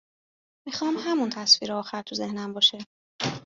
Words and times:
میخوام 0.67 0.95
همون 0.99 1.29
تصویر 1.29 1.73
آخر 1.73 2.01
تو 2.01 2.15
ذهنم 2.15 2.53
باشه 2.53 2.77